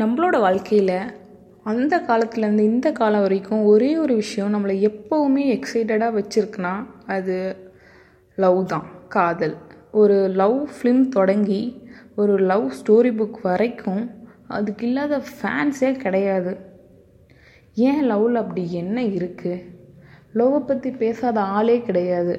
நம்மளோட 0.00 0.36
வாழ்க்கையில் 0.44 0.98
அந்த 1.70 1.94
காலத்துலேருந்து 2.06 2.64
இந்த 2.72 2.88
காலம் 2.92 3.24
வரைக்கும் 3.24 3.64
ஒரே 3.72 3.90
ஒரு 4.02 4.14
விஷயம் 4.20 4.54
நம்மளை 4.54 4.76
எப்போவுமே 4.88 5.42
எக்ஸைட்டடாக 5.56 6.16
வச்சுருக்குன்னா 6.18 6.72
அது 7.14 7.36
லவ் 8.38 8.60
தான் 8.72 8.86
காதல். 9.14 9.54
ஒரு 10.00 10.16
லவ் 10.40 10.56
ஃபிலிம் 10.74 11.02
தொடங்கி 11.08 11.60
ஒரு 12.20 12.34
லவ் 12.50 12.66
ஸ்டோரி 12.78 13.12
புக் 13.18 13.38
வரைக்கும் 13.48 14.02
அதுக்கு 14.56 14.86
இல்லாத 14.88 15.20
ஃபேன்ஸே 15.34 15.92
கிடையாது. 16.04 16.54
ஏன் 17.76 18.02
லவ்வில் 18.10 18.42
அப்படி 18.42 18.64
என்ன 18.82 18.98
இருக்குது 19.18 19.62
லவ்வை 20.38 20.62
பற்றி 20.64 20.90
பேசாத 21.04 21.38
ஆளே 21.58 21.78
கிடையாது. 21.90 22.34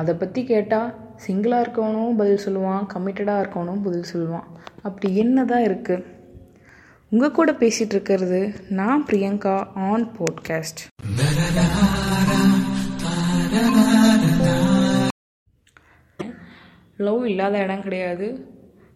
அதை 0.00 0.14
பற்றி 0.14 0.40
கேட்டால் 0.44 0.90
சிங்கிளாக 1.26 1.64
இருக்கவனும் 1.64 2.18
பதில் 2.22 2.44
சொல்லுவான் 2.46 2.90
கமிட்டடாக 2.94 3.42
இருக்கவனும் 3.42 3.84
பதில் 3.86 4.10
சொல்லுவான். 4.14 4.48
அப்படி 4.86 5.08
என்ன 5.16 5.44
தான் 5.52 5.66
இருக்குது 5.70 6.20
உங்கள் 7.14 7.34
கூட 7.36 7.52
பேசிகிட்டு 7.52 7.94
இருக்கிறது 7.94 8.38
நான் 8.68 9.02
பிரியங்கா 9.08 9.54
ஆன் 9.88 10.04
போட்காஸ்ட். 10.18 10.80
லவ் 16.96 17.26
இல்லாத 17.26 17.58
இடம் 17.58 17.82
கிடையாது. 17.82 18.28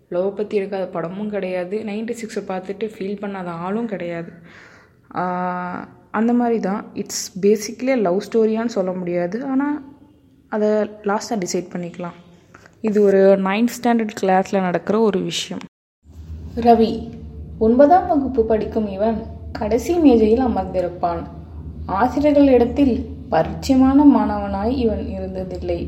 லவ் 0.08 0.36
பற்றி 0.36 0.60
இருக்காத 0.60 0.86
படமும் 0.94 1.30
கிடையாது. 1.34 1.78
நைன்டி 1.88 2.14
சிக்ஸை 2.20 2.42
பார்த்துட்டு 2.52 2.88
ஃபீல் 2.94 3.20
பண்ணாத 3.24 3.52
ஆளும் 3.66 3.90
கிடையாது. 3.92 4.32
அந்த 6.10 6.32
மாதிரி 6.40 6.60
தான் 6.68 6.82
இட்ஸ் 6.94 7.26
பேசிக்லி 7.46 7.96
லவ் 8.06 8.22
ஸ்டோரியான்னு 8.28 8.76
சொல்ல 8.78 8.94
முடியாது. 9.00 9.38
ஆனால் 9.52 9.76
அதை 10.48 10.70
லாஸ்ட்டாக 11.10 11.42
டிசைட் 11.44 11.72
பண்ணிக்கலாம். 11.74 12.18
இது 12.80 12.98
ஒரு 13.02 13.22
நைன்த் 13.50 13.76
ஸ்டாண்டர்ட் 13.80 14.18
கிளாஸில் 14.22 14.66
நடக்கிற 14.68 14.98
ஒரு 15.10 15.20
விஷயம். 15.30 15.62
ரவி 16.68 16.90
ஒன்பதாம் 17.64 18.08
வகுப்பு 18.08 18.42
படிக்கும் 18.48 18.88
இவன் 18.94 19.18
கடைசி 19.58 19.92
மேஜையில் 20.02 20.42
அமர்ந்திருப்பான். 20.46 21.22
ஆசிரியர்களிடத்தில் 21.98 22.94
பரிச்சயமான 23.32 23.98
மாணவனாய் 24.14 24.74
இவன் 24.82 25.04
இருந்ததில்லை. 25.14 25.78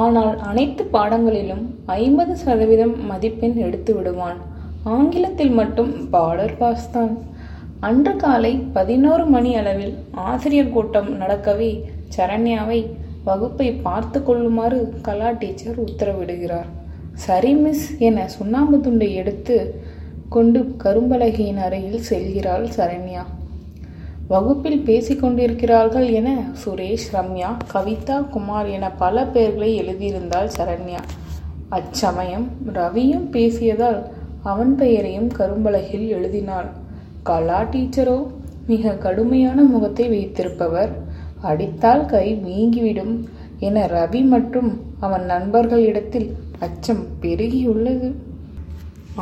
ஆனால் 0.00 0.32
அனைத்து 0.48 0.84
பாடங்களிலும் 0.94 1.62
ஐம்பது 1.98 2.32
சதவீதம் 2.42 2.94
மதிப்பெண் 3.10 3.56
எடுத்து 3.66 3.92
விடுவான். 3.96 4.38
ஆங்கிலத்தில் 4.96 5.54
மட்டும் 5.60 5.92
பார்டர் 6.14 6.56
பாஸ் 6.60 6.90
தான் 6.96 7.14
அன்று 7.88 8.14
காலை 8.24 8.52
பதினோரு 8.76 9.26
மணி 9.34 9.52
அளவில் 9.60 9.96
ஆசிரியர் 10.30 10.74
கூட்டம் 10.76 11.10
நடக்கவே 11.22 11.72
சரண்யாவை 12.16 12.80
வகுப்பை 13.28 13.68
பார்த்து 13.86 14.20
கொள்ளுமாறு 14.22 14.80
கலா 15.08 15.30
டீச்சர் 15.42 15.78
உத்தரவிடுகிறார். 15.86 16.68
சரி 17.26 17.52
மிஸ் 17.62 17.86
என 18.08 18.24
சுண்ணாம்பு 18.36 18.78
துண்டை 18.86 19.10
எடுத்து 19.22 19.56
கொண்டு 20.28 20.60
கரும்பலகையின் 20.84 21.56
அறையில் 21.56 22.00
செல்கிறாள் 22.00 22.66
சரண்யா. 22.76 23.22
வகுப்பில் 24.28 24.84
பேசிக்கொண்டிருக்கிறார்கள் 24.84 26.12
என 26.12 26.44
சுரேஷ் 26.64 27.06
ரம்யா 27.12 27.50
கவிதா 27.72 28.28
குமார் 28.28 28.66
என 28.66 28.90
பல 28.90 29.24
பெயர்களை 29.26 29.70
எழுதியிருந்தாள் 29.80 30.48
சரண்யா. 30.58 31.02
அச்சமயம் 31.68 32.48
ரவியும் 32.72 33.26
பேசியதால் 33.30 34.00
அவன் 34.42 34.74
பெயரையும் 34.74 35.28
கரும்பலகையில் 35.28 36.08
எழுதினாள். 36.08 36.68
கலா 37.22 37.62
டீச்சரோ 37.62 38.26
மிக 38.66 38.92
கடுமையான 38.92 39.62
முகத்தை 39.62 40.08
வைத்திருப்பவர். 40.08 40.92
அடித்தால் 41.40 42.06
கை 42.06 42.26
வீங்கிவிடும் 42.46 43.14
என 43.58 43.86
ரவி 43.86 44.24
மற்றும் 44.24 44.80
அவன் 45.00 45.24
நண்பர்களிடத்தில் 45.24 46.28
அச்சம் 46.58 47.04
பெருகியுள்ளது. 47.22 48.08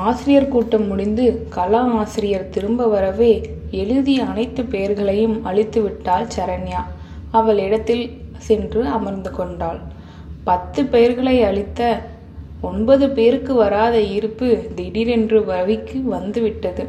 ஆசிரியர் 0.03 0.49
கூட்டம் 0.49 0.87
முடிந்து 0.87 1.47
கலா 1.49 1.81
ஆசிரியர் 1.99 2.49
திரும்ப 2.49 2.87
வரவே 2.87 3.33
எழுதிய 3.71 4.25
அனைத்து 4.25 4.65
பெயர்களையும் 4.65 5.37
அழித்து 5.45 5.83
விட்டாள் 5.83 6.27
சரண்யா. 6.37 6.81
அவள் 7.31 7.59
இடத்தில் 7.59 8.19
சென்று 8.37 8.87
அமர்ந்து 8.87 9.31
கொண்டாள். 9.31 9.81
பத்து 10.45 10.85
பெயர்களை 10.85 11.43
அளித்த 11.43 11.81
ஒன்பது 12.61 13.11
பேருக்கு 13.11 13.55
வராத 13.55 14.01
ஈர்ப்பு 14.01 14.69
திடீரென்று 14.75 15.41
ரவிக்கு 15.41 16.03
வந்துவிட்டது 16.03 16.85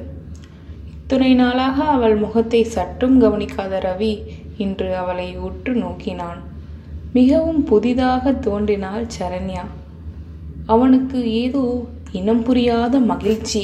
இத்துணை 0.92 1.34
நாளாக 1.34 1.84
அவள் 1.84 2.16
முகத்தை 2.16 2.64
சற்றும் 2.64 3.22
கவனிக்காத 3.22 3.80
ரவி 3.80 4.14
இன்று 4.58 4.96
அவளை 4.96 5.36
உற்று 5.38 5.74
நோக்கினான். 5.74 6.40
மிகவும் 7.14 7.64
புதிதாக 7.64 8.32
தோன்றினாள் 8.32 9.06
சரண்யா. 9.20 9.66
அவனுக்கு 10.66 11.32
ஏதோ 11.32 11.86
இனம் 12.20 12.44
புரியாத 12.44 13.00
மகிழ்ச்சி. 13.00 13.62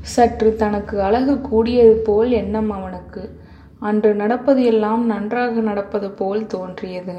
சற்று 0.00 0.56
தனக்கு 0.56 1.02
அழகு 1.02 1.40
கூடியது 1.40 1.94
போல் 1.96 2.30
எண்ணம் 2.30 2.70
அவனுக்கு. 2.70 3.22
அன்று 3.78 4.14
நடப்பது 4.14 4.64
எல்லாம் 4.64 5.06
நன்றாக 5.06 5.60
நடப்பது 5.60 6.10
போல் 6.10 6.46
தோன்றியது. 6.46 7.16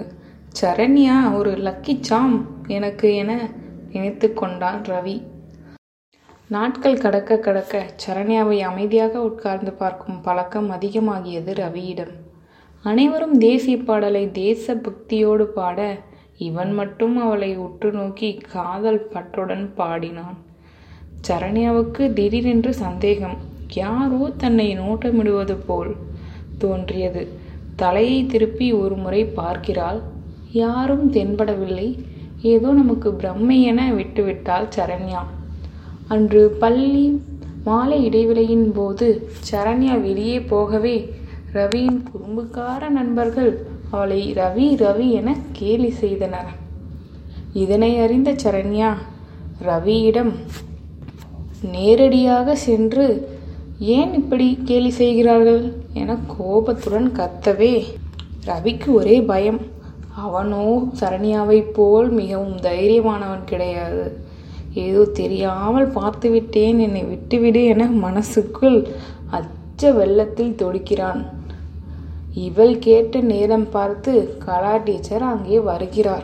சரண்யா 0.61 1.15
ஒரு 1.33 1.51
லக்கி 1.51 1.95
சாம் 1.99 2.35
எனக்கு 2.67 3.15
என 3.15 3.49
நினைத்து 3.91 4.33
கொண்டான் 4.33 4.81
ரவி. 4.81 5.17
நாட்கள் 6.47 6.97
கடக்க 6.97 7.37
கடக்க 7.37 7.85
சரண்யாவை 8.05 8.59
அமைதியாக 8.59 9.21
உட்கார்ந்து 9.21 9.73
பார்க்கும் 9.73 10.21
பழக்கம் 10.21 10.71
அதிகமாகியது 10.71 11.53
ரவியிடம். 11.63 12.15
அனைவரும் 12.85 13.37
தேசிய 13.37 13.77
பாடலை 13.77 14.31
தேச 14.31 14.75
பக்தியோடு 14.75 15.45
பாட 15.57 15.79
இவன் 16.37 16.73
மட்டும் 16.73 17.15
அவளை 17.17 17.57
உற்று 17.57 17.91
நோக்கி 17.91 18.29
காதல் 18.51 19.07
பற்றுடன் 19.13 19.65
பாடினான். 19.75 20.37
சரண்யாவுக்கு 21.27 22.03
திடீரென்று 22.13 22.71
சந்தேகம். 22.83 23.37
யாரோ 23.73 24.19
தன்னை 24.37 24.67
நோட்டமிடுவது 24.79 25.55
போல் 25.67 25.93
தோன்றியது. 26.57 27.23
தலையை 27.81 28.19
திருப்பி 28.25 28.67
ஒரு 28.81 28.95
முறை 28.95 29.21
பார்க்கிறாள். 29.39 29.99
யாரும் 30.63 31.05
தென்படவில்லை. 31.13 31.87
ஏதோ 32.53 32.69
நமக்கு 32.71 33.09
பிரம்மை 33.11 33.57
என 33.61 33.81
விட்டுவிட்டாள் 33.93 34.67
சரண்யா. 34.75 35.21
அன்று 36.07 36.41
பள்ளி 36.61 37.05
மாலை 37.67 37.97
இடைவெளியின் 38.09 38.67
போது 38.73 39.07
சரண்யா 39.51 39.93
வெளியே 40.01 40.37
போகவே 40.51 40.95
ரவியின் 41.53 42.01
குறும்புக்கார 42.09 42.89
நண்பர்கள் 42.89 43.51
அவளை 43.91 44.21
ரவி 44.33 44.67
ரவி 44.83 45.07
என 45.19 45.29
கேலி 45.51 45.89
செய்தனர். 46.01 46.51
இதனை 47.63 47.91
அறிந்த 48.05 48.29
சரண்யா 48.43 48.91
ரவியிடம் 49.67 50.33
நேரடியாக 51.61 52.55
சென்று 52.55 53.33
ஏன் 53.79 54.13
இப்படி 54.13 54.59
கேலி 54.63 54.89
செய்கிறார்கள் 54.89 55.73
என 55.93 56.17
கோபத்துடன் 56.37 57.11
கத்தவே. 57.15 57.83
ரவிக்கு 58.45 58.93
ஒரே 58.93 59.21
பயம். 59.21 59.59
அவனோ 60.15 60.87
சரண்யாவைப் 60.99 61.73
போல் 61.73 62.09
மிகவும் 62.09 62.57
தைரியமானவன் 62.57 63.43
கிடையாது. 63.45 64.17
ஏதோ 64.73 65.05
தெரியாமல் 65.05 65.93
பார்த்துவிட்டேன் 65.93 66.77
என்னை 66.79 67.03
விட்டுவிடு 67.03 67.65
என 67.65 67.85
மனசுக்குள் 67.85 68.87
அச்ச 69.31 69.91
வெள்ளத்தில் 69.91 70.55
தொடுக்கிறான். 70.57 71.25
இவள் 72.33 72.79
கேட்ட 72.79 73.19
நேரம் 73.19 73.69
பார்த்து 73.69 74.37
கலா 74.37 74.77
டீச்சர் 74.77 75.21
அங்கே 75.21 75.59
வருகிறார். 75.59 76.23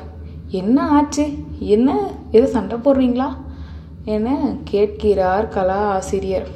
என்ன 0.49 0.89
ஆச்சு? 0.89 1.27
என்ன? 1.59 2.09
எது 2.31 2.47
சண்டை 2.47 2.77
போடுறீங்களா? 2.77 3.27
என 4.05 4.55
கேட்கிறார் 4.63 5.47
கலா 5.47 5.79
ஆசிரியர் 5.87 6.47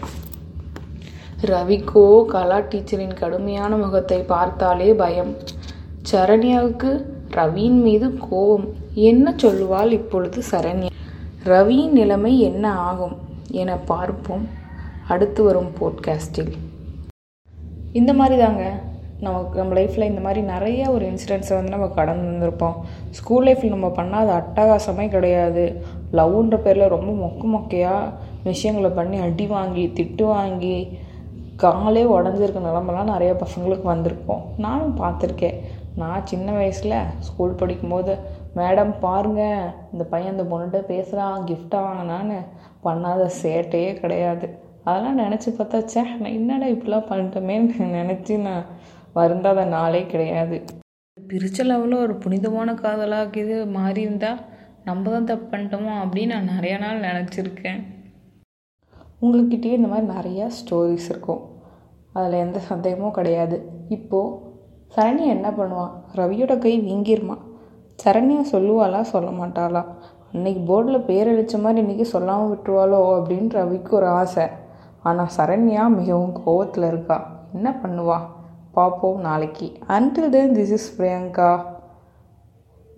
ரவிக்கோ 1.42 2.26
கலா 2.26 2.58
டீச்சரின் 2.60 3.14
கடுமையான 3.14 3.76
முகத்தை 3.76 4.22
பார்த்தாலே 4.22 4.94
பயம். 4.94 5.34
சரண்யாவுக்கு 6.12 7.06
ரவியின் 7.32 7.80
மீது 7.82 8.18
கோபம். 8.18 8.66
என்ன 8.94 9.36
சொல்லுவாள் 9.44 9.92
இப்பொழுது 9.92 10.42
சரண்யா? 10.52 10.92
ரவியின் 11.44 11.96
நிலைமை 12.00 12.40
என்ன 12.40 12.74
ஆகும் 12.74 13.16
என 13.52 13.78
பார்ப்போம் 13.78 14.48
அடுத்து 15.08 15.44
வரும் 15.44 15.72
போட்காஸ்டில் 15.80 16.54
இந்த 17.92 18.14
மாதிரி 18.14 18.42
தாங்க 18.42 18.64
நமக்கு 19.20 19.60
நம்ம 19.60 19.74
லைஃப்பில் 19.74 20.10
இந்த 20.10 20.22
மாதிரி 20.22 20.42
நிறைய 20.46 20.92
ஒரு 20.92 21.06
இன்சிடென்ட்ஸை 21.06 21.54
வந்து 21.54 21.70
நம்ம 21.70 21.88
கடந்து 21.88 22.26
வந்திருப்போம். 22.32 22.74
ஸ்கூல் 23.12 23.46
லைஃப்பில் 23.46 23.70
நம்ம 23.70 23.88
பண்ணால் 23.88 24.28
அது 24.28 24.34
அட்டகாசமே 24.40 25.10
கிடையாது. 25.10 25.82
லவ்ன்ற 26.18 26.58
பேரில் 26.66 26.94
ரொம்ப 26.96 27.12
மொக்க 27.24 27.44
மொக்கையாக 27.54 28.12
விஷயங்களை 28.44 28.90
பண்ணி 28.90 29.18
அடி 29.28 29.46
வாங்கி 29.48 29.86
திட்டு 29.98 30.24
வாங்கி 30.36 30.78
காலே 31.64 32.04
உடஞ்சிருக்க 32.16 32.62
நிலமெல்லாம் 32.68 33.12
நிறைய 33.14 33.32
பசங்களுக்கு 33.44 33.86
வந்திருக்கோம். 33.92 34.44
நானும் 34.58 34.98
பார்த்துருக்கேன். 35.02 35.60
நான் 36.02 36.26
சின்ன 36.26 36.48
வயசில் 36.52 36.96
ஸ்கூல் 37.20 37.60
படிக்கும்போது 37.60 38.14
மேடம் 38.56 38.92
பாருங்கள் 39.00 39.70
இந்த 39.94 40.04
பையன் 40.12 40.34
இந்த 40.36 40.46
பொண்ணுகிட்ட 40.52 40.82
பேசுகிறான் 40.92 41.46
கிஃப்டாக 41.50 41.86
வாங்கினான்னு. 41.88 42.38
பண்ணாத 42.86 43.30
சேட்டையே 43.42 43.92
கிடையாது. 44.02 44.48
அதெல்லாம் 44.84 45.20
நினச்சி 45.20 45.50
பார்த்தா 45.58 45.78
சே 45.94 46.02
நான் 46.24 46.36
என்னடா 46.40 46.68
இப்படிலாம் 46.74 47.10
பண்ணிட்டோமேன்னு 47.12 47.88
நினச்சி 48.00 48.36
நான் 48.48 48.66
வருந்தாத 49.14 49.64
நாளே 49.76 50.02
கிடையாது. 50.06 50.58
பிரிச்ச 51.18 51.60
லெவலில் 51.70 52.04
ஒரு 52.06 52.16
புனிதமான 52.24 52.70
காதலாக 52.74 53.40
இது 53.44 53.58
மாறி 53.78 54.02
இருந்தால் 54.02 54.42
நம்ம 54.88 55.10
தான் 55.10 55.24
தப்பு 55.24 55.58
பண்ணிட்டோமோ 55.58 55.94
அப்படின்னு 56.02 56.26
நான் 56.26 56.50
நிறையா 56.60 56.80
நாள் 56.80 57.00
நினச்சிருக்கேன். 57.00 57.80
உங்கள்கிட்டயே 59.22 59.76
இந்த 59.78 59.88
மாதிரி 59.88 60.08
நிறையா 60.16 60.50
ஸ்டோரிஸ் 60.58 61.08
இருக்கும். 61.10 61.42
அதில் 62.14 62.32
எந்த 62.32 62.60
சந்தேகமும் 62.60 63.12
கிடையாது. 63.12 63.86
இப்போது 63.90 64.36
சரண்யா 64.96 65.28
என்ன 65.28 65.50
பண்ணுவான் 65.50 65.94
ரவியோட 66.16 66.58
கை 66.58 66.74
வீங்கிருமா? 66.82 67.38
சரண்யா 68.04 68.42
சொல்லுவாளா? 68.52 69.02
சொல்ல 69.02 69.30
மாட்டாளா? 69.30 69.86
அன்னைக்கு 70.34 70.62
போர்டில் 70.70 71.06
பேர் 71.06 71.32
அடித்த 71.32 71.58
மாதிரி 71.58 71.86
இன்றைக்கி 71.86 72.02
சொல்லாமல் 72.02 72.52
விட்டுருவாளோ? 72.52 73.00
அப்படின்னு 73.18 73.50
ரவிக்கு 73.60 73.90
ஒரு 73.90 74.08
ஆசை. 74.08 74.48
ஆனால் 75.02 75.34
சரண்யா 75.38 75.88
மிகவும் 75.88 76.36
கோவத்தில் 76.46 76.88
இருக்கா. 76.88 77.48
என்ன 77.54 77.80
பண்ணுவா? 77.84 78.20
பார்ப்போம் 78.72 79.20
நாளைக்கு. 79.20 79.78
Until 79.88 80.30
then 80.30 80.56
this 80.56 80.76
is 80.78 81.02
Priyanka 81.02 81.50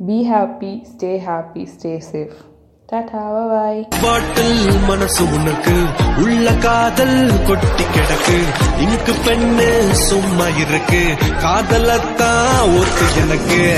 be 0.05 0.27
happy 0.31 0.71
stay 0.83 1.11
happy 1.27 1.67
stay 1.75 2.01
safe 2.11 2.35
tata 2.85 3.47
bye 3.49 3.87
பாட்டில் 4.01 4.79
மனசு 4.87 5.23
உனக்கு 5.33 5.75
உள்ள 6.17 6.53
காதல் 6.53 7.31
கொட்டி 7.47 7.83
கிடக்கு. 7.83 8.37
இங்கு 8.79 9.13
பெண்ணு 9.25 9.91
சும்மா 9.91 10.47
இருக்கு. 10.47 11.03
காதலத்தான் 11.41 12.61
ஒத்து 12.79 13.05
எனக்கு. 13.21 13.61